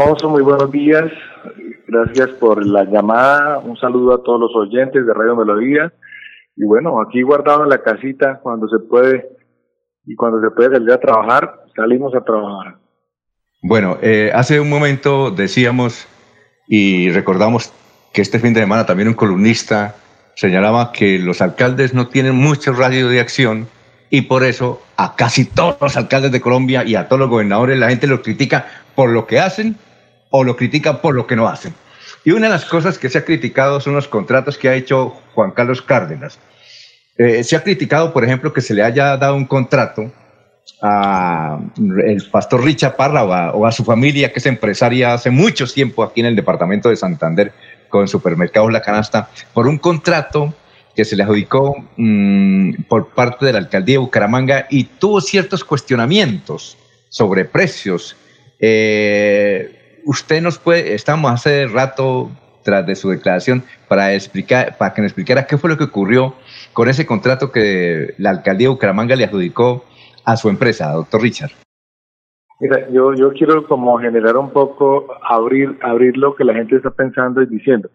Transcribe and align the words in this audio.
Alfonso, 0.00 0.30
muy 0.30 0.40
buenos 0.40 0.72
días. 0.72 1.12
Gracias 1.86 2.30
por 2.40 2.64
la 2.64 2.84
llamada. 2.84 3.58
Un 3.58 3.76
saludo 3.76 4.14
a 4.14 4.22
todos 4.22 4.40
los 4.40 4.56
oyentes 4.56 5.04
de 5.04 5.12
Radio 5.12 5.36
Melodía. 5.36 5.92
Y 6.56 6.64
bueno, 6.64 7.02
aquí 7.02 7.20
guardado 7.20 7.64
en 7.64 7.68
la 7.68 7.82
casita, 7.82 8.40
cuando 8.42 8.66
se 8.68 8.78
puede 8.78 9.28
y 10.06 10.16
cuando 10.16 10.40
se 10.40 10.52
puede 10.52 10.70
salir 10.76 10.90
a 10.92 11.00
trabajar, 11.00 11.64
salimos 11.76 12.14
a 12.14 12.24
trabajar. 12.24 12.78
Bueno, 13.62 13.98
eh, 14.00 14.30
hace 14.34 14.58
un 14.58 14.70
momento 14.70 15.30
decíamos 15.30 16.08
y 16.66 17.10
recordamos 17.10 17.70
que 18.14 18.22
este 18.22 18.38
fin 18.38 18.54
de 18.54 18.60
semana 18.60 18.86
también 18.86 19.08
un 19.08 19.14
columnista 19.14 19.96
señalaba 20.34 20.92
que 20.92 21.18
los 21.18 21.42
alcaldes 21.42 21.92
no 21.92 22.08
tienen 22.08 22.36
mucho 22.36 22.72
radio 22.72 23.06
de 23.10 23.20
acción 23.20 23.68
y 24.08 24.22
por 24.22 24.44
eso 24.44 24.80
a 24.96 25.14
casi 25.14 25.44
todos 25.44 25.76
los 25.78 25.94
alcaldes 25.98 26.32
de 26.32 26.40
Colombia 26.40 26.84
y 26.84 26.94
a 26.94 27.06
todos 27.06 27.20
los 27.20 27.28
gobernadores 27.28 27.78
la 27.78 27.90
gente 27.90 28.06
los 28.06 28.20
critica 28.20 28.64
por 28.94 29.10
lo 29.10 29.26
que 29.26 29.38
hacen 29.38 29.76
o 30.30 30.44
lo 30.44 30.56
critica 30.56 31.02
por 31.02 31.14
lo 31.14 31.26
que 31.26 31.36
no 31.36 31.48
hacen. 31.48 31.74
Y 32.24 32.32
una 32.32 32.46
de 32.46 32.52
las 32.52 32.64
cosas 32.64 32.98
que 32.98 33.08
se 33.08 33.18
ha 33.18 33.24
criticado 33.24 33.80
son 33.80 33.94
los 33.94 34.08
contratos 34.08 34.58
que 34.58 34.68
ha 34.68 34.74
hecho 34.74 35.16
Juan 35.34 35.52
Carlos 35.52 35.82
Cárdenas. 35.82 36.38
Eh, 37.16 37.44
se 37.44 37.56
ha 37.56 37.62
criticado, 37.62 38.12
por 38.12 38.24
ejemplo, 38.24 38.52
que 38.52 38.60
se 38.60 38.74
le 38.74 38.82
haya 38.82 39.16
dado 39.16 39.34
un 39.34 39.46
contrato 39.46 40.12
a 40.82 41.58
el 42.06 42.28
pastor 42.30 42.64
Richard 42.64 42.96
Parra 42.96 43.24
o 43.24 43.66
a, 43.66 43.72
su 43.72 43.84
familia, 43.84 44.32
que 44.32 44.38
es 44.38 44.46
empresaria 44.46 45.14
hace 45.14 45.30
mucho 45.30 45.66
tiempo 45.66 46.02
aquí 46.02 46.20
en 46.20 46.26
el 46.26 46.36
departamento 46.36 46.88
de 46.88 46.96
Santander 46.96 47.52
con 47.88 48.06
Supermercados 48.06 48.70
La 48.72 48.82
Canasta, 48.82 49.28
por 49.52 49.66
un 49.66 49.78
contrato 49.78 50.54
que 50.94 51.04
se 51.04 51.16
le 51.16 51.22
adjudicó 51.22 51.76
mm, 51.96 52.82
por 52.88 53.08
parte 53.10 53.46
de 53.46 53.52
la 53.52 53.58
alcaldía 53.58 53.94
de 53.94 53.98
Bucaramanga 53.98 54.66
y 54.70 54.84
tuvo 54.84 55.20
ciertos 55.20 55.64
cuestionamientos 55.64 56.76
sobre 57.08 57.44
precios. 57.44 58.16
Eh, 58.58 59.79
usted 60.04 60.42
nos 60.42 60.58
puede, 60.58 60.94
estamos 60.94 61.30
hace 61.30 61.66
rato 61.66 62.30
tras 62.62 62.86
de 62.86 62.94
su 62.94 63.10
declaración 63.10 63.62
para 63.88 64.14
explicar, 64.14 64.76
para 64.78 64.92
que 64.94 65.02
nos 65.02 65.10
explicara 65.10 65.46
qué 65.46 65.58
fue 65.58 65.70
lo 65.70 65.76
que 65.76 65.84
ocurrió 65.84 66.34
con 66.72 66.88
ese 66.88 67.06
contrato 67.06 67.50
que 67.52 68.14
la 68.18 68.30
alcaldía 68.30 68.68
de 68.68 68.74
Bucaramanga 68.74 69.16
le 69.16 69.24
adjudicó 69.24 69.84
a 70.24 70.36
su 70.36 70.48
empresa, 70.48 70.92
doctor 70.92 71.22
Richard. 71.22 71.50
Mira, 72.60 72.88
yo, 72.90 73.14
yo 73.14 73.32
quiero 73.32 73.66
como 73.66 73.98
generar 73.98 74.36
un 74.36 74.50
poco, 74.50 75.06
abrir, 75.22 75.78
abrir 75.82 76.16
lo 76.18 76.34
que 76.34 76.44
la 76.44 76.52
gente 76.52 76.76
está 76.76 76.90
pensando 76.90 77.40
y 77.40 77.46
diciendo, 77.46 77.88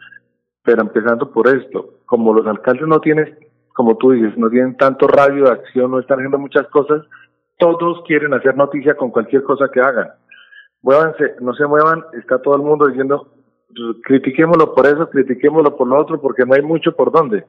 pero 0.64 0.82
empezando 0.82 1.32
por 1.32 1.48
esto, 1.48 2.00
como 2.06 2.34
los 2.34 2.48
alcaldes 2.48 2.88
no 2.88 3.00
tienen, 3.00 3.38
como 3.74 3.96
tú 3.98 4.12
dices, 4.12 4.36
no 4.38 4.50
tienen 4.50 4.76
tanto 4.76 5.08
radio 5.08 5.46
de 5.46 5.52
acción, 5.52 5.92
no 5.92 6.00
están 6.00 6.18
haciendo 6.18 6.40
muchas 6.40 6.68
cosas, 6.70 7.04
todos 7.60 8.04
quieren 8.08 8.34
hacer 8.34 8.58
noticia 8.58 8.96
con 8.96 9.12
cualquier 9.12 9.44
cosa 9.44 9.70
que 9.72 9.82
hagan. 9.82 10.10
Muévanse, 10.86 11.34
no 11.42 11.56
se 11.56 11.66
muevan, 11.66 12.04
está 12.14 12.40
todo 12.40 12.58
el 12.58 12.62
mundo 12.62 12.86
diciendo, 12.86 13.34
critiquémoslo 14.04 14.76
por 14.76 14.86
eso, 14.86 15.10
critiquémoslo 15.10 15.76
por 15.76 15.88
lo 15.88 16.00
otro, 16.00 16.22
porque 16.22 16.46
no 16.46 16.54
hay 16.54 16.62
mucho 16.62 16.96
por 16.96 17.12
dónde. 17.12 17.44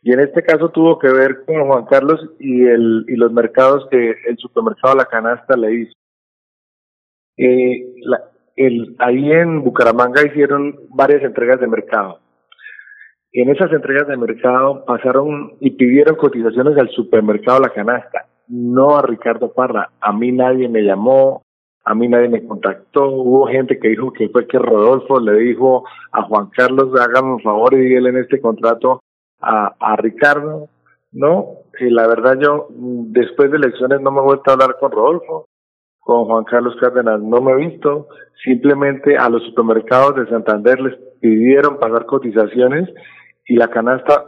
Y 0.00 0.14
en 0.14 0.20
este 0.20 0.42
caso 0.42 0.70
tuvo 0.70 0.98
que 0.98 1.12
ver 1.12 1.44
con 1.44 1.66
Juan 1.66 1.84
Carlos 1.84 2.18
y, 2.40 2.64
el, 2.64 3.04
y 3.06 3.16
los 3.16 3.30
mercados 3.30 3.86
que 3.90 4.14
el 4.26 4.38
supermercado 4.38 4.96
La 4.96 5.04
Canasta 5.04 5.54
le 5.54 5.74
hizo. 5.74 5.92
Eh, 7.36 7.84
ahí 9.00 9.32
en 9.32 9.62
Bucaramanga 9.62 10.26
hicieron 10.26 10.74
varias 10.88 11.22
entregas 11.22 11.60
de 11.60 11.66
mercado. 11.66 12.20
En 13.32 13.50
esas 13.50 13.70
entregas 13.70 14.08
de 14.08 14.16
mercado 14.16 14.86
pasaron 14.86 15.58
y 15.60 15.72
pidieron 15.72 16.16
cotizaciones 16.16 16.78
al 16.78 16.88
supermercado 16.88 17.60
La 17.60 17.68
Canasta, 17.68 18.28
no 18.46 18.96
a 18.96 19.02
Ricardo 19.02 19.52
Parra. 19.52 19.90
A 20.00 20.10
mí 20.14 20.32
nadie 20.32 20.70
me 20.70 20.80
llamó, 20.80 21.44
a 21.88 21.94
mí 21.94 22.06
nadie 22.06 22.28
me 22.28 22.46
contactó. 22.46 23.08
Hubo 23.08 23.46
gente 23.46 23.78
que 23.78 23.88
dijo 23.88 24.12
que 24.12 24.28
fue 24.28 24.46
que 24.46 24.58
Rodolfo 24.58 25.20
le 25.20 25.32
dijo 25.38 25.84
a 26.12 26.22
Juan 26.24 26.50
Carlos, 26.54 26.92
hágame 27.00 27.32
un 27.32 27.40
favor 27.40 27.72
y 27.72 27.78
dígale 27.78 28.10
en 28.10 28.18
este 28.18 28.42
contrato 28.42 29.00
a, 29.40 29.74
a 29.80 29.96
Ricardo, 29.96 30.68
¿no? 31.12 31.46
Y 31.80 31.88
la 31.88 32.06
verdad 32.06 32.36
yo, 32.38 32.66
después 32.68 33.50
de 33.50 33.56
elecciones 33.56 34.02
no 34.02 34.10
me 34.10 34.20
he 34.20 34.24
vuelto 34.24 34.50
a 34.50 34.54
hablar 34.54 34.76
con 34.78 34.92
Rodolfo, 34.92 35.46
con 35.98 36.26
Juan 36.26 36.44
Carlos 36.44 36.76
Cárdenas 36.78 37.22
no 37.22 37.40
me 37.40 37.52
he 37.52 37.68
visto, 37.68 38.08
simplemente 38.44 39.16
a 39.16 39.30
los 39.30 39.42
supermercados 39.44 40.16
de 40.16 40.28
Santander 40.28 40.78
les 40.80 40.94
pidieron 41.22 41.78
pasar 41.78 42.04
cotizaciones 42.04 42.86
y 43.46 43.56
la 43.56 43.68
canasta 43.68 44.26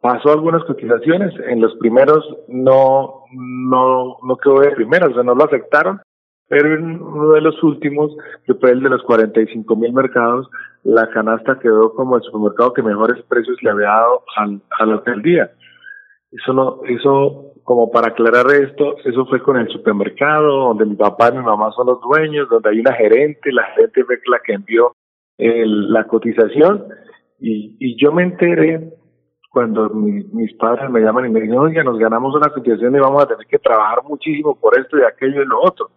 pasó 0.00 0.30
algunas 0.30 0.62
cotizaciones, 0.62 1.34
en 1.48 1.60
los 1.60 1.74
primeros 1.78 2.24
no, 2.46 3.24
no, 3.32 4.16
no 4.22 4.36
quedó 4.36 4.60
de 4.60 4.70
primera, 4.70 5.08
o 5.08 5.12
sea, 5.12 5.24
no 5.24 5.34
lo 5.34 5.44
aceptaron, 5.44 6.00
pero 6.50 6.74
en 6.74 7.00
uno 7.00 7.30
de 7.30 7.42
los 7.42 7.62
últimos, 7.62 8.10
que 8.44 8.54
fue 8.54 8.72
el 8.72 8.82
de 8.82 8.90
los 8.90 9.04
45 9.04 9.76
mil 9.76 9.92
mercados, 9.92 10.50
la 10.82 11.08
canasta 11.08 11.60
quedó 11.60 11.94
como 11.94 12.16
el 12.16 12.22
supermercado 12.22 12.72
que 12.72 12.82
mejores 12.82 13.22
precios 13.28 13.56
le 13.62 13.70
había 13.70 13.86
dado 13.86 14.24
al, 14.34 14.60
a 14.80 14.84
la 14.84 14.94
alcaldía. 14.94 15.52
Eso 16.32 16.52
no, 16.52 16.80
eso, 16.88 17.52
como 17.62 17.92
para 17.92 18.08
aclarar 18.08 18.46
esto, 18.50 18.96
eso 19.04 19.26
fue 19.26 19.40
con 19.40 19.58
el 19.58 19.68
supermercado, 19.68 20.70
donde 20.70 20.86
mi 20.86 20.96
papá 20.96 21.28
y 21.28 21.38
mi 21.38 21.44
mamá 21.44 21.70
son 21.70 21.86
los 21.86 22.00
dueños, 22.00 22.48
donde 22.48 22.70
hay 22.70 22.80
una 22.80 22.94
gerente, 22.94 23.52
la 23.52 23.66
gerente 23.66 24.02
fue 24.02 24.18
la 24.26 24.40
que 24.44 24.54
envió 24.54 24.96
el, 25.38 25.92
la 25.92 26.08
cotización, 26.08 26.84
y, 27.38 27.76
y 27.78 27.96
yo 27.96 28.10
me 28.10 28.24
enteré 28.24 28.92
cuando 29.50 29.88
mis 29.90 30.52
padres 30.54 30.90
me 30.90 31.00
llaman 31.00 31.26
y 31.26 31.28
me 31.28 31.42
dicen, 31.42 31.58
oiga, 31.58 31.84
nos 31.84 31.98
ganamos 32.00 32.34
una 32.34 32.50
cotización 32.50 32.96
y 32.96 32.98
vamos 32.98 33.22
a 33.22 33.28
tener 33.28 33.46
que 33.46 33.58
trabajar 33.60 34.02
muchísimo 34.02 34.58
por 34.58 34.76
esto 34.76 34.98
y 34.98 35.02
aquello 35.02 35.42
y 35.42 35.46
lo 35.46 35.62
otro 35.62 35.90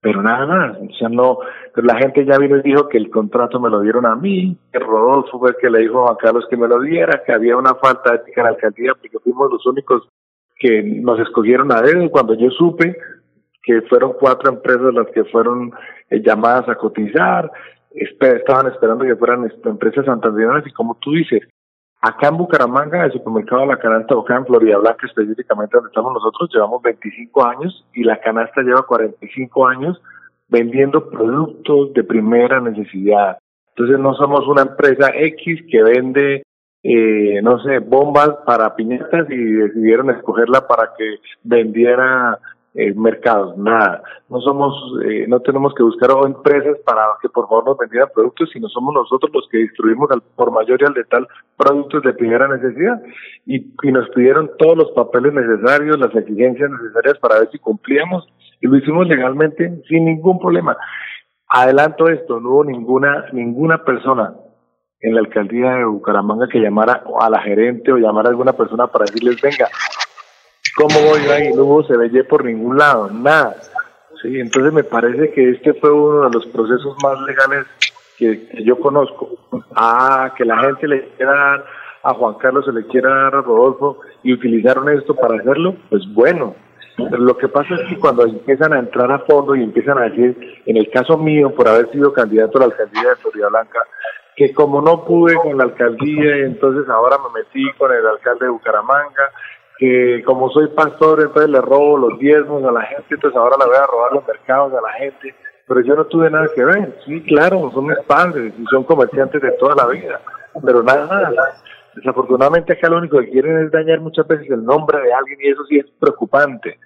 pero 0.00 0.22
nada 0.22 0.46
más, 0.46 0.78
o 0.78 0.94
sea, 0.96 1.08
no, 1.08 1.38
pero 1.74 1.86
la 1.86 1.98
gente 1.98 2.24
ya 2.24 2.38
vino 2.38 2.56
y 2.56 2.62
dijo 2.62 2.88
que 2.88 2.98
el 2.98 3.10
contrato 3.10 3.58
me 3.58 3.68
lo 3.68 3.80
dieron 3.80 4.06
a 4.06 4.14
mí, 4.14 4.56
que 4.72 4.78
Rodolfo 4.78 5.40
fue 5.40 5.50
el 5.50 5.56
que 5.56 5.70
le 5.70 5.80
dijo 5.80 6.00
a 6.00 6.06
Juan 6.06 6.16
Carlos 6.20 6.46
que 6.48 6.56
me 6.56 6.68
lo 6.68 6.80
diera, 6.80 7.22
que 7.26 7.32
había 7.32 7.56
una 7.56 7.74
falta 7.74 8.14
ética 8.14 8.42
en 8.42 8.44
la 8.44 8.50
alcaldía 8.50 8.94
porque 8.94 9.18
fuimos 9.18 9.50
los 9.50 9.66
únicos 9.66 10.08
que 10.56 10.82
nos 10.82 11.18
escogieron 11.20 11.72
a 11.72 11.80
él 11.80 12.10
cuando 12.10 12.34
yo 12.34 12.50
supe 12.50 12.96
que 13.62 13.82
fueron 13.82 14.14
cuatro 14.18 14.50
empresas 14.50 14.94
las 14.94 15.08
que 15.08 15.24
fueron 15.24 15.72
eh, 16.10 16.22
llamadas 16.22 16.68
a 16.68 16.76
cotizar, 16.76 17.50
estaban 17.90 18.68
esperando 18.68 19.04
que 19.04 19.16
fueran 19.16 19.50
empresas 19.64 20.06
santandereanas 20.06 20.66
y 20.66 20.72
como 20.72 20.96
tú 21.00 21.12
dices, 21.12 21.42
Acá 22.00 22.28
en 22.28 22.36
Bucaramanga, 22.36 23.04
el 23.04 23.12
supermercado 23.12 23.66
La 23.66 23.78
Canasta, 23.78 24.14
acá 24.14 24.36
en 24.36 24.46
Florida 24.46 24.78
Blanca, 24.78 25.06
específicamente 25.06 25.76
donde 25.76 25.88
estamos 25.88 26.12
nosotros, 26.12 26.48
llevamos 26.54 26.80
25 26.80 27.44
años 27.44 27.84
y 27.92 28.04
la 28.04 28.20
canasta 28.20 28.62
lleva 28.62 28.86
45 28.86 29.66
años 29.66 30.00
vendiendo 30.48 31.10
productos 31.10 31.92
de 31.94 32.04
primera 32.04 32.60
necesidad. 32.60 33.38
Entonces 33.70 33.98
no 33.98 34.14
somos 34.14 34.46
una 34.46 34.62
empresa 34.62 35.10
X 35.12 35.60
que 35.68 35.82
vende, 35.82 36.42
eh, 36.84 37.42
no 37.42 37.58
sé, 37.64 37.80
bombas 37.80 38.30
para 38.46 38.76
piñatas 38.76 39.28
y 39.28 39.36
decidieron 39.36 40.10
escogerla 40.10 40.68
para 40.68 40.92
que 40.96 41.16
vendiera 41.42 42.38
eh, 42.78 42.94
mercados, 42.94 43.58
nada. 43.58 44.04
No 44.28 44.40
somos, 44.40 44.72
eh, 45.04 45.26
no 45.26 45.40
tenemos 45.40 45.74
que 45.74 45.82
buscar 45.82 46.10
empresas 46.24 46.78
para 46.86 47.02
que 47.20 47.28
por 47.28 47.48
favor 47.48 47.66
nos 47.66 47.78
vendieran 47.78 48.08
productos, 48.14 48.50
sino 48.52 48.68
somos 48.68 48.94
nosotros 48.94 49.32
los 49.34 49.48
que 49.50 49.58
distribuimos 49.58 50.08
al, 50.12 50.22
por 50.36 50.52
mayor 50.52 50.80
y 50.80 50.84
al 50.84 50.94
tal 51.10 51.26
productos 51.56 52.04
de 52.04 52.12
primera 52.12 52.46
necesidad. 52.46 53.02
Y, 53.46 53.66
y 53.82 53.90
nos 53.90 54.08
pidieron 54.10 54.48
todos 54.58 54.76
los 54.76 54.92
papeles 54.92 55.34
necesarios, 55.34 55.98
las 55.98 56.14
exigencias 56.14 56.70
necesarias 56.70 57.18
para 57.18 57.40
ver 57.40 57.50
si 57.50 57.58
cumplíamos 57.58 58.28
y 58.60 58.68
lo 58.68 58.76
hicimos 58.76 59.08
legalmente 59.08 59.82
sin 59.88 60.04
ningún 60.04 60.38
problema. 60.38 60.76
Adelanto 61.48 62.08
esto, 62.08 62.38
no 62.38 62.50
hubo 62.50 62.64
ninguna, 62.64 63.24
ninguna 63.32 63.82
persona 63.84 64.34
en 65.00 65.14
la 65.14 65.20
alcaldía 65.20 65.72
de 65.72 65.84
Bucaramanga 65.84 66.46
que 66.48 66.60
llamara 66.60 67.02
a 67.20 67.28
la 67.28 67.40
gerente 67.40 67.90
o 67.90 67.96
llamara 67.96 68.28
a 68.28 68.30
alguna 68.30 68.52
persona 68.52 68.86
para 68.86 69.04
decirles, 69.04 69.40
venga, 69.42 69.66
¿Cómo 70.78 71.08
voy 71.08 71.22
ahí? 71.22 71.52
No 71.54 71.64
hubo 71.64 71.82
CBY 71.82 72.22
por 72.22 72.44
ningún 72.44 72.78
lado, 72.78 73.10
nada. 73.10 73.56
Sí, 74.22 74.38
entonces 74.38 74.72
me 74.72 74.84
parece 74.84 75.32
que 75.32 75.50
este 75.50 75.74
fue 75.74 75.90
uno 75.90 76.28
de 76.28 76.30
los 76.30 76.46
procesos 76.46 76.96
más 77.02 77.20
legales 77.22 77.66
que, 78.16 78.48
yo 78.64 78.78
conozco. 78.78 79.28
Ah, 79.74 80.32
que 80.36 80.44
la 80.44 80.56
gente 80.60 80.86
le 80.86 81.08
quiera 81.16 81.32
dar 81.32 81.64
a 82.04 82.14
Juan 82.14 82.34
Carlos, 82.34 82.64
se 82.64 82.72
le 82.72 82.86
quiera 82.86 83.12
dar 83.12 83.34
a 83.34 83.40
Rodolfo 83.40 84.02
y 84.22 84.32
utilizaron 84.32 84.88
esto 84.88 85.16
para 85.16 85.40
hacerlo, 85.40 85.74
pues 85.90 86.02
bueno. 86.14 86.54
Pero 86.96 87.24
lo 87.24 87.36
que 87.36 87.48
pasa 87.48 87.74
es 87.74 87.88
que 87.88 87.98
cuando 87.98 88.24
empiezan 88.24 88.72
a 88.72 88.78
entrar 88.78 89.10
a 89.10 89.18
fondo 89.20 89.56
y 89.56 89.64
empiezan 89.64 89.98
a 89.98 90.02
decir, 90.02 90.62
en 90.64 90.76
el 90.76 90.88
caso 90.90 91.18
mío, 91.18 91.52
por 91.56 91.66
haber 91.66 91.90
sido 91.90 92.12
candidato 92.12 92.58
a 92.58 92.60
la 92.60 92.66
alcaldía 92.66 93.08
de 93.08 93.16
Florida 93.16 93.48
Blanca, 93.48 93.80
que 94.36 94.54
como 94.54 94.80
no 94.80 95.04
pude 95.04 95.34
con 95.34 95.58
la 95.58 95.64
alcaldía, 95.64 96.36
entonces 96.36 96.88
ahora 96.88 97.16
me 97.18 97.40
metí 97.40 97.68
con 97.76 97.92
el 97.92 98.06
alcalde 98.06 98.46
de 98.46 98.52
Bucaramanga, 98.52 99.32
que 99.78 100.22
como 100.26 100.50
soy 100.50 100.68
pastor, 100.68 101.20
entonces 101.20 101.50
le 101.50 101.60
robo 101.60 101.96
los 101.96 102.18
diezmos 102.18 102.64
a 102.64 102.72
la 102.72 102.82
gente, 102.82 103.14
entonces 103.14 103.36
ahora 103.38 103.56
le 103.58 103.66
voy 103.66 103.76
a 103.76 103.86
robar 103.86 104.12
los 104.12 104.26
mercados 104.26 104.72
a 104.74 104.80
la 104.80 104.92
gente. 104.94 105.34
Pero 105.66 105.80
yo 105.82 105.94
no 105.94 106.06
tuve 106.06 106.30
nada 106.30 106.46
que 106.54 106.64
ver. 106.64 106.98
Sí, 107.06 107.22
claro, 107.24 107.70
son 107.72 107.86
mis 107.86 107.98
padres 108.06 108.52
y 108.58 108.64
son 108.66 108.84
comerciantes 108.84 109.40
de 109.40 109.52
toda 109.52 109.74
la 109.76 109.86
vida, 109.86 110.20
pero 110.64 110.82
nada 110.82 111.30
más. 111.30 111.64
Desafortunadamente 111.94 112.72
acá 112.72 112.88
lo 112.88 112.98
único 112.98 113.18
que 113.18 113.30
quieren 113.30 113.58
es 113.58 113.70
dañar 113.70 114.00
muchas 114.00 114.26
veces 114.26 114.50
el 114.50 114.64
nombre 114.64 115.00
de 115.00 115.12
alguien 115.12 115.38
y 115.42 115.48
eso 115.48 115.64
sí 115.64 115.78
es 115.78 115.86
preocupante. 116.00 116.78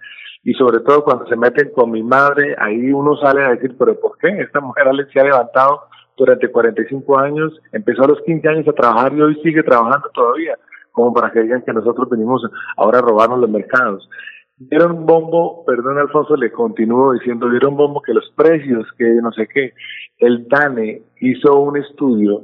y 0.45 0.53
sobre 0.55 0.81
todo 0.81 1.05
cuando 1.05 1.25
se 1.27 1.37
meten 1.37 1.71
con 1.71 1.91
mi 1.91 2.03
madre, 2.03 2.56
ahí 2.59 2.93
uno 2.93 3.17
sale 3.17 3.45
a 3.45 3.50
decir, 3.50 3.77
pero 3.79 3.99
¿por 4.00 4.19
qué? 4.19 4.29
Esta 4.41 4.61
mujer 4.61 4.87
se 5.12 5.21
ha 5.21 5.25
levantado 5.25 5.83
durante 6.17 6.50
45 6.50 7.19
años, 7.19 7.53
empezó 7.71 8.05
a 8.05 8.09
los 8.09 8.21
15 8.23 8.49
años 8.49 8.69
a 8.69 8.73
trabajar 8.73 9.12
y 9.12 9.23
hoy 9.23 9.41
sigue 9.43 9.62
trabajando 9.62 10.09
todavía, 10.12 10.59
como 10.93 11.12
para 11.12 11.33
que 11.33 11.43
digan 11.43 11.62
que 11.62 11.73
nosotros 11.73 12.09
venimos 12.09 12.43
ahora 12.77 12.99
a 12.99 13.03
robarnos 13.03 13.41
los 13.41 13.50
mercados. 13.50 14.09
Dieron 14.56 15.06
bombo, 15.06 15.65
perdón 15.65 15.99
Alfonso, 15.99 16.37
le 16.37 16.53
continúo 16.53 17.12
diciendo, 17.15 17.49
dieron 17.49 17.77
bombo 17.77 18.00
que 18.00 18.15
los 18.15 18.31
precios, 18.37 18.87
que 18.97 19.05
no 19.23 19.33
sé 19.33 19.49
qué. 19.53 19.73
El 20.19 20.47
DANE 20.47 21.03
hizo 21.21 21.59
un 21.59 21.79
estudio 21.79 22.43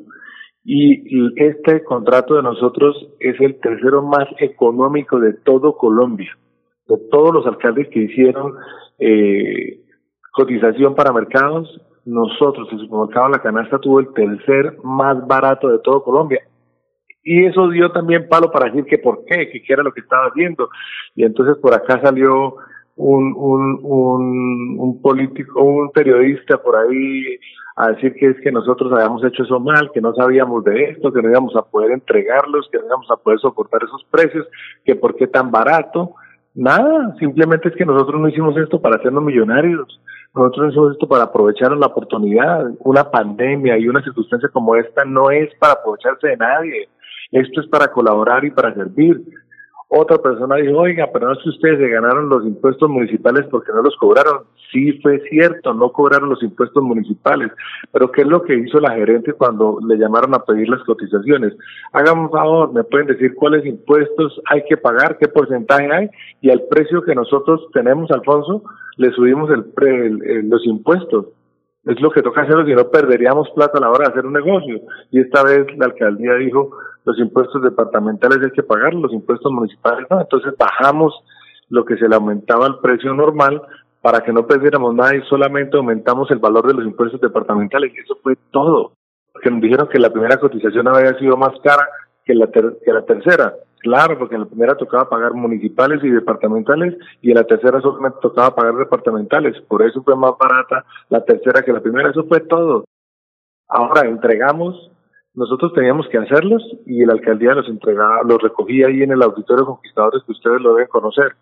y 0.65 1.33
este 1.43 1.85
contrato 1.85 2.35
de 2.35 2.43
nosotros 2.43 3.09
es 3.21 3.41
el 3.41 3.61
tercero 3.61 4.03
más 4.03 4.27
económico 4.41 5.21
de 5.21 5.35
todo 5.35 5.77
Colombia 5.77 6.37
de 6.89 6.97
todos 7.11 7.33
los 7.33 7.47
alcaldes 7.47 7.89
que 7.89 8.01
hicieron 8.01 8.55
eh, 8.99 9.81
cotización 10.33 10.95
para 10.95 11.13
mercados, 11.13 11.81
nosotros, 12.05 12.69
el 12.73 12.81
supermercado 12.81 13.29
La 13.29 13.43
Canasta 13.43 13.79
tuvo 13.79 14.01
el 14.01 14.13
tercer 14.15 14.79
más 14.83 15.27
barato 15.27 15.69
de 15.69 15.79
todo 15.81 16.03
Colombia. 16.03 16.41
Y 17.31 17.45
eso 17.45 17.69
dio 17.69 17.93
también 17.93 18.27
palo 18.27 18.51
para 18.51 18.71
decir 18.71 18.87
que 18.87 18.97
por 18.97 19.23
qué, 19.27 19.51
que 19.51 19.61
qué 19.63 19.75
era 19.75 19.83
lo 19.83 19.93
que 19.93 20.01
estaba 20.01 20.29
haciendo. 20.29 20.71
Y 21.15 21.25
entonces 21.25 21.59
por 21.59 21.75
acá 21.75 22.01
salió 22.03 22.57
un, 22.97 23.35
un, 23.37 23.81
un, 23.83 24.77
un 24.79 25.03
político, 25.03 25.63
un 25.63 25.91
periodista 25.91 26.57
por 26.57 26.77
ahí 26.77 27.39
a 27.77 27.89
decir 27.89 28.15
que 28.15 28.31
es 28.31 28.41
que 28.41 28.51
nosotros 28.51 28.91
habíamos 28.95 29.23
hecho 29.25 29.43
eso 29.43 29.61
mal, 29.61 29.91
que 29.93 30.01
no 30.01 30.15
sabíamos 30.15 30.65
de 30.65 30.85
esto, 30.85 31.13
que 31.13 31.21
no 31.21 31.29
íbamos 31.29 31.55
a 31.55 31.61
poder 31.61 31.91
entregarlos, 31.91 32.67
que 32.73 32.79
no 32.79 32.87
íbamos 32.87 33.11
a 33.11 33.17
poder 33.17 33.39
soportar 33.41 33.83
esos 33.85 34.03
precios, 34.11 34.47
que 34.87 34.97
por 34.97 35.15
qué 35.15 35.27
tan 35.27 35.51
barato. 35.51 36.15
Nada, 36.55 37.15
simplemente 37.19 37.69
es 37.69 37.77
que 37.77 37.85
nosotros 37.85 38.19
no 38.19 38.29
hicimos 38.31 38.57
esto 38.57 38.81
para 38.81 38.97
hacernos 38.97 39.23
millonarios. 39.23 40.01
Nosotros 40.35 40.65
no 40.65 40.71
hicimos 40.71 40.93
esto 40.93 41.07
para 41.07 41.25
aprovechar 41.25 41.77
la 41.77 41.89
oportunidad. 41.89 42.71
Una 42.79 43.11
pandemia 43.11 43.77
y 43.77 43.87
una 43.87 44.03
circunstancia 44.03 44.49
como 44.49 44.77
esta 44.77 45.05
no 45.05 45.31
es 45.31 45.55
para 45.57 45.75
aprovecharse 45.75 46.29
de 46.29 46.37
nadie. 46.39 46.89
Esto 47.31 47.61
es 47.61 47.67
para 47.69 47.89
colaborar 47.93 48.45
y 48.45 48.51
para 48.51 48.75
servir. 48.75 49.23
Otra 49.91 50.19
persona 50.19 50.57
dijo, 50.57 50.77
oiga, 50.79 51.09
pero 51.11 51.29
no 51.29 51.35
sé 51.37 51.45
si 51.45 51.49
ustedes 51.49 51.79
se 51.79 51.89
ganaron 51.89 52.29
los 52.29 52.45
impuestos 52.45 52.91
municipales 52.91 53.47
porque 53.51 53.73
no 53.73 53.83
los 53.83 53.97
cobraron. 53.97 54.45
Sí, 54.71 54.93
fue 55.01 55.19
cierto, 55.31 55.73
no 55.73 55.91
cobraron 55.93 56.29
los 56.29 56.43
impuestos 56.43 56.83
municipales. 56.83 57.51
Pero 57.91 58.13
¿qué 58.13 58.21
es 58.21 58.27
lo 58.27 58.43
que 58.43 58.55
hizo 58.55 58.81
la 58.81 58.95
gerente 58.95 59.33
cuando 59.33 59.79
le 59.87 59.97
llamaron 59.97 60.35
a 60.35 60.45
pedir 60.45 60.69
las 60.69 60.83
cotizaciones? 60.85 61.55
Hagan 61.95 62.19
un 62.19 62.31
favor, 62.31 62.75
me 62.75 62.85
pueden 62.85 63.07
decir 63.07 63.35
cuáles 63.35 63.65
impuestos 63.65 64.39
hay 64.51 64.63
que 64.69 64.77
pagar, 64.77 65.17
qué 65.17 65.29
porcentaje 65.29 65.91
hay 65.91 66.11
y 66.43 66.51
al 66.51 66.63
precio 66.69 67.03
que 67.03 67.15
nosotros 67.15 67.67
tenemos, 67.73 68.11
Alfonso, 68.11 68.63
le 68.99 69.11
subimos 69.13 69.49
el, 69.51 70.51
los 70.51 70.67
impuestos. 70.67 71.29
Es 71.85 72.01
lo 72.01 72.11
que 72.11 72.23
toca 72.23 72.43
hacer, 72.43 72.67
si 72.67 72.75
no 72.75 72.91
perderíamos 72.91 73.49
plata 73.55 73.79
a 73.79 73.81
la 73.81 73.91
hora 73.91 74.07
de 74.07 74.13
hacer 74.13 74.27
un 74.27 74.33
negocio. 74.33 74.81
Y 75.11 75.21
esta 75.21 75.43
vez 75.43 75.67
la 75.77 75.87
alcaldía 75.87 76.35
dijo, 76.35 76.71
los 77.05 77.19
impuestos 77.19 77.63
departamentales 77.63 78.39
hay 78.43 78.51
que 78.51 78.63
pagar, 78.63 78.95
los 78.95 79.13
impuestos 79.13 79.51
municipales 79.53 80.07
no. 80.11 80.21
Entonces 80.21 80.55
bajamos 80.59 81.15
lo 81.71 81.85
que 81.85 81.97
se 81.97 82.09
le 82.09 82.17
aumentaba 82.17 82.67
el 82.67 82.79
precio 82.79 83.15
normal 83.15 83.63
para 84.03 84.21
que 84.21 84.33
no 84.33 84.47
perdiéramos 84.47 84.95
nada 84.95 85.17
y 85.17 85.23
solamente 85.23 85.77
aumentamos 85.77 86.31
el 86.31 86.39
valor 86.39 86.67
de 86.67 86.75
los 86.75 86.85
impuestos 86.85 87.21
departamentales. 87.21 87.93
Y 87.95 88.01
eso 88.01 88.19
fue 88.23 88.37
todo. 88.51 88.93
Porque 89.33 89.51
nos 89.51 89.61
dijeron 89.61 89.89
que 89.89 89.99
la 89.99 90.11
primera 90.11 90.39
cotización 90.39 90.89
había 90.89 91.19
sido 91.19 91.37
más 91.37 91.59
cara 91.63 91.89
que 92.25 92.35
la, 92.35 92.49
que 92.49 92.93
la 92.93 93.03
tercera. 93.03 93.55
Claro, 93.81 94.19
porque 94.19 94.35
en 94.35 94.43
la 94.43 94.47
primera 94.47 94.77
tocaba 94.77 95.09
pagar 95.09 95.35
municipales 95.35 96.03
y 96.03 96.11
departamentales 96.11 96.97
y 97.23 97.31
en 97.31 97.37
la 97.37 97.45
tercera 97.45 97.81
solamente 97.81 98.19
tocaba 98.21 98.55
pagar 98.55 98.75
departamentales. 98.77 99.61
Por 99.63 99.83
eso 99.83 100.03
fue 100.03 100.17
más 100.17 100.33
barata 100.39 100.85
la 101.09 101.25
tercera 101.25 101.63
que 101.63 101.73
la 101.73 101.81
primera. 101.81 102.11
Eso 102.11 102.25
fue 102.25 102.41
todo. 102.41 102.85
Ahora 103.69 104.09
entregamos 104.09 104.91
nosotros 105.39 105.73
teníamos 105.73 106.09
que 106.09 106.19
hacerlos 106.19 106.61
y 106.85 107.05
la 107.05 107.13
alcaldía 107.13 107.55
los 107.55 107.69
entregaba, 107.69 108.23
los 108.25 108.43
recogía 108.43 108.89
ahí 108.89 109.03
en 109.03 109.13
el 109.13 109.23
auditorio 109.23 109.67
Conquistadores 109.67 110.25
que 110.25 110.33
ustedes 110.33 110.61
lo 110.61 110.75
deben 110.75 110.89
conocer. 110.89 111.37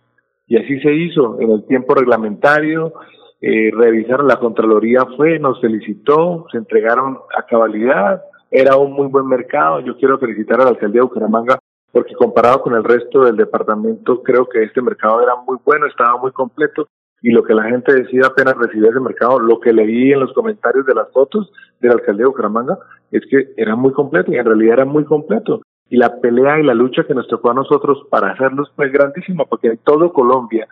Y 0.47 0.59
así 0.59 0.79
se 0.81 0.93
hizo 0.93 1.41
en 1.41 1.51
el 1.51 1.67
tiempo 1.67 1.95
reglamentario, 1.95 2.93
eh, 3.41 3.71
revisaron 3.73 4.29
la 4.29 4.39
Contraloría 4.39 5.07
fue, 5.17 5.39
nos 5.39 5.63
felicitó, 5.63 6.45
se 6.53 6.59
entregaron 6.59 7.21
a 7.35 7.47
cabalidad, 7.47 8.23
era 8.51 8.77
un 8.77 8.93
muy 8.93 9.07
buen 9.07 9.27
mercado. 9.29 9.81
Yo 9.81 9.97
quiero 9.97 10.19
felicitar 10.19 10.61
a 10.61 10.65
la 10.65 10.71
alcaldía 10.71 11.01
de 11.01 11.07
Bucaramanga 11.07 11.59
porque 11.97 12.15
comparado 12.15 12.61
con 12.61 12.75
el 12.75 12.85
resto 12.85 13.25
del 13.25 13.39
departamento 13.39 14.23
creo 14.23 14.47
que 14.47 14.63
este 14.63 14.83
mercado 14.83 15.23
era 15.23 15.35
muy 15.37 15.57
bueno, 15.65 15.87
estaba 15.87 16.19
muy 16.19 16.31
completo 16.31 16.89
y 17.23 17.31
lo 17.31 17.43
que 17.43 17.55
la 17.55 17.63
gente 17.63 17.91
decía 17.91 18.27
apenas 18.27 18.55
recibía 18.59 18.91
ese 18.91 19.01
mercado, 19.01 19.39
lo 19.41 19.59
que 19.61 19.73
leí 19.73 20.13
en 20.13 20.21
los 20.21 20.31
comentarios 20.35 20.85
de 20.85 20.95
las 20.95 21.11
fotos 21.11 21.51
de 21.81 21.89
la 21.89 21.95
alcaldía 21.95 22.25
de 22.25 22.29
Bucaramanga, 22.29 22.77
es 23.13 23.23
que 23.31 23.49
era 23.57 23.77
muy 23.77 23.95
completo 23.95 24.31
y 24.31 24.37
en 24.37 24.45
realidad 24.45 24.75
era 24.75 24.85
muy 24.85 25.07
completo. 25.07 25.63
Y 25.89 25.97
la 25.97 26.21
pelea 26.21 26.61
y 26.61 26.65
la 26.65 26.75
lucha 26.75 27.05
que 27.05 27.15
nos 27.15 27.29
tocó 27.29 27.53
a 27.53 27.55
nosotros 27.55 28.07
para 28.11 28.33
hacerlos 28.33 28.71
fue 28.77 28.91
grandísima, 28.91 29.47
porque 29.47 29.69
en 29.69 29.79
todo 29.79 30.13
Colombia, 30.13 30.69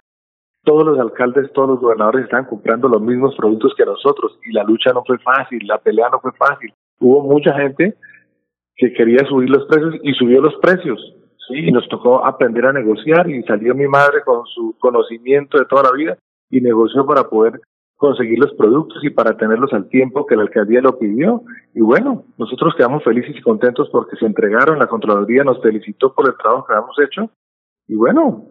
todos 0.63 0.85
los 0.85 0.99
alcaldes, 1.01 1.51
todos 1.55 1.71
los 1.71 1.81
gobernadores 1.81 2.25
estaban 2.25 2.45
comprando 2.45 2.87
los 2.87 3.01
mismos 3.01 3.35
productos 3.35 3.73
que 3.79 3.87
nosotros 3.87 4.39
y 4.45 4.53
la 4.53 4.63
lucha 4.63 4.93
no 4.93 5.03
fue 5.07 5.17
fácil, 5.21 5.67
la 5.67 5.79
pelea 5.79 6.11
no 6.11 6.21
fue 6.21 6.33
fácil. 6.33 6.71
Hubo 7.01 7.23
mucha 7.23 7.55
gente 7.55 7.97
que 8.77 8.93
quería 8.93 9.25
subir 9.27 9.51
los 9.51 9.67
precios 9.67 9.95
y 10.03 10.13
subió 10.15 10.41
los 10.41 10.55
precios. 10.57 11.01
Sí, 11.49 11.69
y 11.69 11.73
nos 11.73 11.87
tocó 11.89 12.25
aprender 12.25 12.65
a 12.67 12.73
negociar 12.73 13.29
y 13.29 13.43
salió 13.43 13.75
mi 13.75 13.87
madre 13.87 14.23
con 14.25 14.47
su 14.47 14.77
conocimiento 14.79 15.59
de 15.59 15.67
toda 15.67 15.83
la 15.85 15.93
vida 15.93 16.17
y 16.49 16.61
negoció 16.61 17.05
para 17.05 17.25
poder 17.29 17.61
conseguir 17.97 18.39
los 18.39 18.53
productos 18.55 19.05
y 19.05 19.11
para 19.11 19.37
tenerlos 19.37 19.73
al 19.73 19.89
tiempo 19.89 20.27
que 20.27 20.37
la 20.37 20.43
alcaldía 20.43 20.81
lo 20.81 20.99
pidió. 20.99 21.43
Y 21.75 21.81
bueno, 21.81 22.25
nosotros 22.39 22.75
quedamos 22.77 23.05
felices 23.05 23.37
y 23.37 23.43
contentos 23.43 23.89
porque 23.91 24.17
se 24.17 24.27
entregaron, 24.27 24.79
la 24.79 24.87
Contraloría 24.87 25.45
nos 25.45 25.61
felicitó 25.63 26.15
por 26.15 26.27
el 26.27 26.37
trabajo 26.37 26.67
que 26.67 26.73
habíamos 26.73 26.99
hecho. 26.99 27.31
Y 27.87 27.95
bueno, 27.95 28.49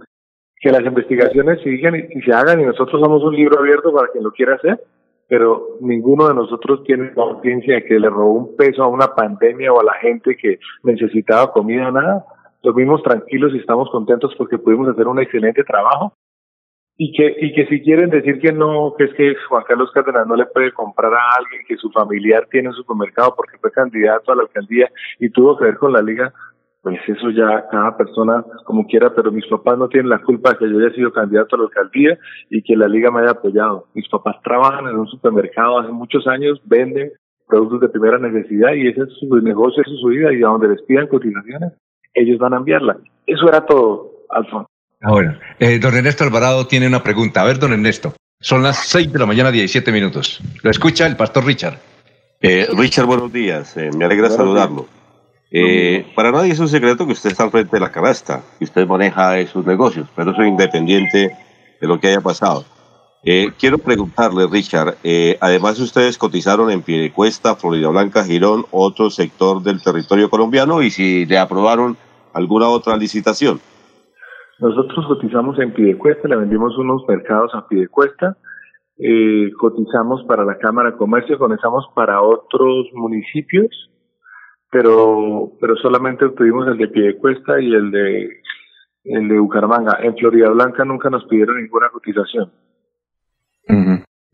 que 0.63 0.71
las 0.71 0.83
investigaciones 0.83 1.61
sigan 1.61 1.95
y, 1.95 2.21
se 2.21 2.31
hagan 2.31 2.61
y 2.61 2.65
nosotros 2.65 3.01
somos 3.01 3.21
un 3.23 3.35
libro 3.35 3.59
abierto 3.59 3.93
para 3.93 4.07
quien 4.07 4.23
lo 4.23 4.31
quiera 4.31 4.55
hacer, 4.55 4.81
pero 5.27 5.77
ninguno 5.81 6.27
de 6.27 6.33
nosotros 6.33 6.83
tiene 6.83 7.13
conciencia 7.13 7.75
de 7.75 7.85
que 7.85 7.99
le 7.99 8.09
robó 8.09 8.33
un 8.33 8.55
peso 8.55 8.83
a 8.83 8.87
una 8.87 9.07
pandemia 9.07 9.71
o 9.73 9.79
a 9.79 9.83
la 9.83 9.93
gente 9.93 10.35
que 10.35 10.59
necesitaba 10.83 11.51
comida 11.51 11.89
o 11.89 11.91
nada. 11.91 12.25
Dormimos 12.61 13.03
tranquilos 13.03 13.53
y 13.53 13.59
estamos 13.59 13.89
contentos 13.89 14.33
porque 14.37 14.57
pudimos 14.57 14.87
hacer 14.89 15.07
un 15.07 15.19
excelente 15.19 15.63
trabajo 15.63 16.13
y 16.95 17.11
que, 17.11 17.35
y 17.39 17.53
que 17.53 17.65
si 17.67 17.81
quieren 17.81 18.09
decir 18.09 18.39
que 18.39 18.51
no, 18.51 18.93
que 18.97 19.05
es 19.05 19.13
que 19.15 19.33
Juan 19.49 19.63
Carlos 19.67 19.91
Cárdenas 19.93 20.27
no 20.27 20.35
le 20.35 20.45
puede 20.45 20.71
comprar 20.71 21.13
a 21.13 21.35
alguien 21.37 21.63
que 21.67 21.75
su 21.77 21.89
familiar 21.89 22.47
tiene 22.51 22.69
un 22.69 22.75
supermercado 22.75 23.35
porque 23.35 23.57
fue 23.57 23.71
candidato 23.71 24.31
a 24.31 24.35
la 24.35 24.43
alcaldía 24.43 24.91
y 25.19 25.29
tuvo 25.29 25.57
que 25.57 25.65
ver 25.65 25.77
con 25.77 25.91
la 25.91 26.01
liga, 26.01 26.31
pues 26.83 26.99
eso 27.07 27.29
ya 27.29 27.65
cada 27.71 27.95
persona 27.95 28.43
como 28.65 28.85
quiera, 28.85 29.15
pero 29.15 29.31
mis 29.31 29.47
papás 29.47 29.77
no 29.77 29.87
tienen 29.87 30.09
la 30.09 30.21
culpa 30.21 30.51
de 30.51 30.57
que 30.57 30.69
yo 30.69 30.79
haya 30.79 30.93
sido 30.93 31.13
candidato 31.13 31.55
a 31.55 31.59
la 31.59 31.65
alcaldía 31.65 32.19
y 32.49 32.61
que 32.61 32.75
la 32.75 32.89
liga 32.89 33.09
me 33.09 33.21
haya 33.21 33.31
apoyado. 33.31 33.87
Mis 33.93 34.07
papás 34.09 34.35
trabajan 34.43 34.87
en 34.89 34.97
un 34.97 35.07
supermercado 35.07 35.79
hace 35.79 35.93
muchos 35.93 36.27
años, 36.27 36.59
venden 36.65 37.13
productos 37.47 37.79
de 37.79 37.89
primera 37.89 38.17
necesidad 38.19 38.73
y 38.73 38.89
ese 38.89 39.01
es 39.01 39.13
su 39.17 39.33
negocio, 39.37 39.81
esa 39.81 39.93
es 39.93 40.01
su 40.01 40.07
vida 40.07 40.33
y 40.33 40.43
a 40.43 40.47
donde 40.47 40.67
les 40.67 40.81
pidan 40.81 41.07
cotizaciones, 41.07 41.71
ellos 42.13 42.37
van 42.37 42.53
a 42.53 42.57
enviarla. 42.57 42.97
Eso 43.25 43.47
era 43.47 43.65
todo, 43.65 44.11
Alfonso. 44.29 44.67
Ahora, 45.01 45.39
eh, 45.59 45.79
don 45.79 45.95
Ernesto 45.95 46.25
Alvarado 46.25 46.67
tiene 46.67 46.87
una 46.87 47.01
pregunta. 47.01 47.41
A 47.41 47.45
ver, 47.45 47.59
don 47.59 47.71
Ernesto, 47.71 48.13
son 48.41 48.61
las 48.61 48.89
6 48.89 49.13
de 49.13 49.19
la 49.19 49.25
mañana, 49.25 49.51
17 49.51 49.89
minutos. 49.93 50.41
Lo 50.61 50.69
escucha 50.69 51.07
el 51.07 51.15
pastor 51.15 51.45
Richard. 51.45 51.77
Eh, 52.41 52.67
Richard, 52.77 53.05
buenos 53.05 53.31
días. 53.31 53.77
Eh, 53.77 53.89
me 53.97 54.03
alegra 54.03 54.29
saludarlo. 54.29 54.85
Eh, 55.55 56.07
para 56.15 56.31
nadie 56.31 56.51
es 56.51 56.60
un 56.60 56.67
secreto 56.67 57.05
que 57.05 57.13
usted 57.13 57.29
está 57.29 57.43
al 57.43 57.51
frente 57.51 57.75
de 57.75 57.79
la 57.79 57.91
canasta, 57.91 58.41
y 58.60 58.63
usted 58.63 58.88
maneja 58.88 59.45
sus 59.45 59.65
negocios, 59.65 60.10
pero 60.15 60.33
soy 60.33 60.48
independiente 60.48 61.31
de 61.79 61.88
lo 61.88 62.00
que 62.00 62.07
haya 62.07 62.22
pasado. 62.22 62.65
quiero 63.60 63.77
preguntarle, 63.77 64.48
Richard, 64.48 64.95
además 65.39 65.79
ustedes 65.79 66.17
cotizaron 66.17 66.72
en 66.72 66.81
Piedecuesta, 66.81 67.55
Florida 67.55 67.89
Blanca, 67.89 68.24
Girón, 68.24 68.65
otro 68.72 69.12
sector 69.12 69.62
del 69.62 69.81
territorio 69.81 70.27
colombiano, 70.29 70.81
y 70.81 70.89
si 70.89 71.25
le 71.27 71.38
aprobaron 71.38 71.98
alguna 72.33 72.67
otra 72.67 72.98
licitación. 72.98 73.60
Nosotros 74.60 75.05
cotizamos 75.07 75.60
en 75.60 75.74
Pidecuesta, 75.74 76.27
le 76.27 76.38
vendimos 76.38 76.77
unos 76.77 77.03
mercados 77.07 77.51
a 77.53 77.67
Pidecuesta, 77.67 78.38
eh, 78.98 79.51
cotizamos 79.60 80.24
para 80.27 80.45
la 80.45 80.57
Cámara 80.57 80.91
de 80.91 80.98
Comercio, 80.98 81.38
cotizamos 81.38 81.86
para 81.95 82.22
otros 82.22 82.88
municipios, 82.93 83.69
pero, 84.74 85.53
pero 85.62 85.75
solamente 85.77 86.25
obtuvimos 86.25 86.68
el 86.68 86.77
de 86.77 86.88
Piedecuesta 86.88 87.62
y 87.62 87.72
el 87.74 87.92
de, 87.92 88.42
el 89.06 89.30
de 89.30 89.39
Bucaramanga. 89.39 90.00
En 90.01 90.18
Florida 90.18 90.50
Blanca 90.50 90.84
nunca 90.84 91.12
nos 91.12 91.24
pidieron 91.25 91.62
ninguna 91.62 91.89
cotización. 91.89 92.51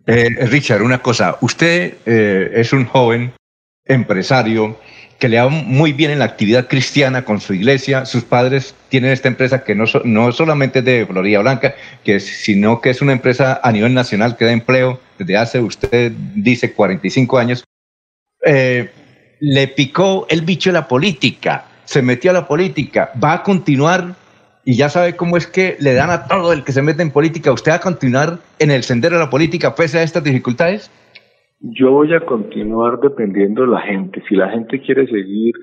eh, 0.08 0.48
Richard, 0.50 0.81
una 0.81 1.00
cosa, 1.00 1.38
usted 1.41 1.96
eh, 2.05 2.51
es 2.53 2.72
un 2.72 2.86
joven 2.86 3.34
empresario 3.86 4.77
que 5.19 5.27
le 5.27 5.41
va 5.41 5.50
muy 5.50 5.91
bien 5.91 6.12
en 6.12 6.19
la 6.19 6.25
actividad 6.25 6.69
cristiana 6.69 7.25
con 7.25 7.41
su 7.41 7.53
iglesia. 7.53 8.05
Sus 8.05 8.24
padres 8.24 8.74
tienen 8.88 9.12
esta 9.12 9.27
empresa 9.27 9.65
que 9.65 9.75
no, 9.75 9.84
no 10.05 10.31
solamente 10.31 10.79
es 10.79 10.86
de 10.86 11.05
Florida 11.05 11.39
Blanca, 11.39 11.75
que 12.05 12.22
sino 12.22 12.79
que 12.79 12.91
es 12.91 13.01
una 13.01 13.12
empresa 13.12 13.60
a 13.62 13.72
nivel 13.74 13.93
nacional 13.93 14.38
que 14.38 14.46
da 14.46 14.53
empleo 14.53 15.01
desde 15.17 15.36
hace, 15.36 15.60
usted 15.60 16.13
dice, 16.34 16.74
45 16.74 17.38
años. 17.38 17.65
Eh, 18.46 18.89
le 19.39 19.67
picó 19.67 20.25
el 20.29 20.41
bicho 20.41 20.69
de 20.69 20.74
la 20.74 20.88
política, 20.88 21.65
se 21.86 22.01
metió 22.01 22.31
a 22.31 22.34
la 22.34 22.48
política, 22.48 23.12
va 23.22 23.34
a 23.34 23.43
continuar 23.43 24.15
y 24.65 24.77
ya 24.77 24.89
sabe 24.89 25.15
cómo 25.15 25.38
es 25.38 25.48
que 25.48 25.77
le 25.79 25.93
dan 25.93 26.10
a 26.10 26.27
todo 26.27 26.53
el 26.53 26.63
que 26.63 26.72
se 26.72 26.81
mete 26.81 27.01
en 27.01 27.12
política. 27.12 27.51
¿Usted 27.51 27.72
va 27.72 27.75
a 27.75 27.81
continuar 27.81 28.39
en 28.60 28.72
el 28.72 28.84
sendero 28.84 29.17
de 29.17 29.24
la 29.24 29.29
política 29.29 29.74
pese 29.74 30.00
a 30.00 30.03
estas 30.03 30.24
dificultades? 30.24 30.91
Yo 31.62 31.91
voy 31.91 32.13
a 32.13 32.19
continuar 32.19 33.00
dependiendo 33.00 33.63
de 33.63 33.69
la 33.69 33.81
gente. 33.81 34.22
Si 34.29 34.36
la 34.36 34.50
gente 34.50 34.79
quiere 34.81 35.08
seguir 35.08 35.55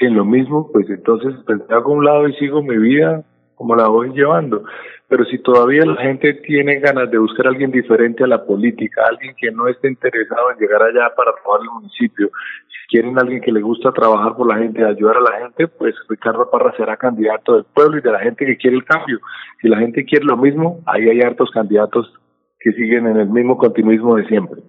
en 0.00 0.14
lo 0.14 0.24
mismo, 0.24 0.70
pues 0.72 0.88
entonces 0.88 1.34
pues, 1.46 1.60
hago 1.68 1.92
un 1.92 2.04
lado 2.04 2.28
y 2.28 2.32
sigo 2.34 2.62
mi 2.62 2.78
vida 2.78 3.24
como 3.60 3.76
la 3.76 3.88
voy 3.88 4.08
llevando. 4.14 4.64
Pero 5.06 5.26
si 5.26 5.36
todavía 5.38 5.84
la 5.84 6.00
gente 6.00 6.32
tiene 6.32 6.80
ganas 6.80 7.10
de 7.10 7.18
buscar 7.18 7.46
a 7.46 7.50
alguien 7.50 7.70
diferente 7.70 8.24
a 8.24 8.26
la 8.26 8.42
política, 8.42 9.02
alguien 9.06 9.34
que 9.38 9.50
no 9.50 9.68
esté 9.68 9.88
interesado 9.88 10.52
en 10.52 10.58
llegar 10.58 10.82
allá 10.82 11.14
para 11.14 11.32
robar 11.44 11.60
el 11.60 11.68
municipio, 11.68 12.30
si 12.68 12.96
quieren 12.96 13.18
alguien 13.18 13.42
que 13.42 13.52
le 13.52 13.60
gusta 13.60 13.92
trabajar 13.92 14.34
por 14.34 14.48
la 14.48 14.56
gente, 14.56 14.82
ayudar 14.82 15.18
a 15.18 15.20
la 15.20 15.40
gente, 15.40 15.68
pues 15.68 15.94
Ricardo 16.08 16.50
Parra 16.50 16.74
será 16.74 16.96
candidato 16.96 17.56
del 17.56 17.64
pueblo 17.64 17.98
y 17.98 18.00
de 18.00 18.12
la 18.12 18.20
gente 18.20 18.46
que 18.46 18.56
quiere 18.56 18.78
el 18.78 18.84
cambio. 18.84 19.18
Si 19.60 19.68
la 19.68 19.76
gente 19.76 20.06
quiere 20.06 20.24
lo 20.24 20.38
mismo, 20.38 20.80
ahí 20.86 21.10
hay 21.10 21.20
hartos 21.20 21.50
candidatos 21.50 22.10
que 22.58 22.72
siguen 22.72 23.08
en 23.08 23.18
el 23.18 23.28
mismo 23.28 23.58
continuismo 23.58 24.16
de 24.16 24.26
siempre. 24.26 24.62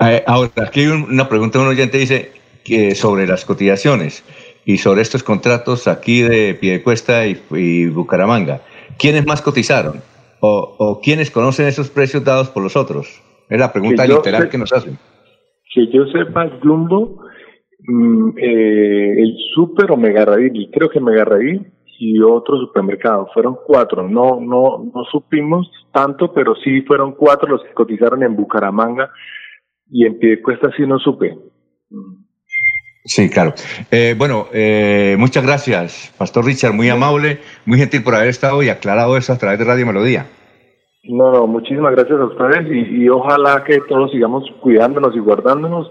Eh, 0.00 0.24
ahora, 0.26 0.50
aquí 0.66 0.80
hay 0.80 0.86
una 0.86 1.28
pregunta, 1.28 1.58
un 1.58 1.68
oyente 1.68 1.98
dice 1.98 2.32
que 2.64 2.94
sobre 2.94 3.26
las 3.26 3.44
cotizaciones 3.44 4.24
y 4.68 4.76
sobre 4.76 5.00
estos 5.00 5.22
contratos 5.22 5.88
aquí 5.88 6.20
de 6.20 6.52
Piedecuesta 6.52 7.26
y, 7.26 7.40
y 7.52 7.86
Bucaramanga. 7.88 8.60
¿Quiénes 8.98 9.24
más 9.24 9.40
cotizaron? 9.40 10.02
O, 10.40 10.76
¿O 10.78 11.00
quiénes 11.00 11.30
conocen 11.30 11.68
esos 11.68 11.88
precios 11.88 12.22
dados 12.22 12.50
por 12.50 12.62
los 12.62 12.76
otros? 12.76 13.22
Es 13.48 13.58
la 13.58 13.72
pregunta 13.72 14.06
literal 14.06 14.50
que 14.50 14.58
nos 14.58 14.70
hacen. 14.74 14.98
Que 15.72 15.90
yo 15.90 16.04
sepa, 16.08 16.50
Jumbo, 16.62 17.16
mm, 17.78 18.36
eh, 18.36 19.22
el 19.22 19.36
Super 19.54 19.90
o 19.90 19.96
Megarraíl, 19.96 20.68
creo 20.70 20.90
que 20.90 21.00
Megarraíl 21.00 21.72
y 21.98 22.20
otro 22.20 22.58
supermercado. 22.58 23.26
Fueron 23.32 23.56
cuatro. 23.66 24.06
No, 24.06 24.38
no, 24.38 24.84
no 24.94 25.04
supimos 25.10 25.66
tanto, 25.94 26.34
pero 26.34 26.54
sí 26.56 26.82
fueron 26.82 27.12
cuatro 27.12 27.48
los 27.48 27.62
que 27.62 27.72
cotizaron 27.72 28.22
en 28.22 28.36
Bucaramanga 28.36 29.08
y 29.90 30.04
en 30.04 30.18
Piedecuesta 30.18 30.70
sí 30.76 30.82
no 30.86 30.98
supe. 30.98 31.38
Sí, 33.08 33.30
claro. 33.30 33.54
Eh, 33.90 34.14
bueno, 34.18 34.48
eh, 34.52 35.16
muchas 35.18 35.42
gracias, 35.42 36.14
Pastor 36.18 36.44
Richard, 36.44 36.74
muy 36.74 36.90
amable, 36.90 37.38
muy 37.64 37.78
gentil 37.78 38.02
por 38.02 38.14
haber 38.14 38.28
estado 38.28 38.62
y 38.62 38.68
aclarado 38.68 39.16
eso 39.16 39.32
a 39.32 39.38
través 39.38 39.58
de 39.58 39.64
Radio 39.64 39.86
Melodía. 39.86 40.26
No, 41.04 41.32
no, 41.32 41.46
muchísimas 41.46 41.94
gracias 41.94 42.20
a 42.20 42.26
ustedes 42.26 42.66
y, 42.70 43.08
ojalá 43.08 43.64
que 43.64 43.78
todos 43.88 44.10
sigamos 44.10 44.44
cuidándonos 44.60 45.16
y 45.16 45.20
guardándonos. 45.20 45.90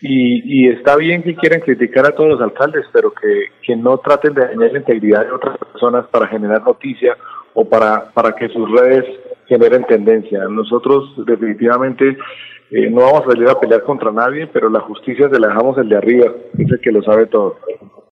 Y, 0.00 0.68
está 0.68 0.94
bien 0.96 1.24
que 1.24 1.34
quieran 1.34 1.60
criticar 1.60 2.06
a 2.06 2.14
todos 2.14 2.30
los 2.30 2.40
alcaldes, 2.40 2.84
pero 2.92 3.12
que, 3.12 3.46
que 3.62 3.74
no 3.74 3.98
traten 3.98 4.34
de 4.34 4.42
dañar 4.42 4.72
la 4.72 4.78
integridad 4.78 5.26
de 5.26 5.32
otras 5.32 5.58
personas 5.58 6.06
para 6.12 6.28
generar 6.28 6.62
noticia 6.62 7.16
o 7.54 7.64
para, 7.64 8.12
para 8.12 8.36
que 8.36 8.48
sus 8.48 8.70
redes 8.70 9.04
generen 9.48 9.84
tendencia. 9.84 10.44
Nosotros 10.48 11.12
definitivamente 11.26 12.16
eh, 12.72 12.90
no 12.90 13.02
vamos 13.02 13.22
a 13.26 13.32
salir 13.32 13.48
a 13.48 13.60
pelear 13.60 13.82
contra 13.82 14.10
nadie, 14.10 14.46
pero 14.46 14.70
la 14.70 14.80
justicia 14.80 15.28
se 15.28 15.38
la 15.38 15.48
dejamos 15.48 15.76
el 15.76 15.90
de 15.90 15.96
arriba, 15.96 16.32
es 16.58 16.70
el 16.70 16.80
que 16.80 16.90
lo 16.90 17.02
sabe 17.02 17.26
todo. 17.26 17.56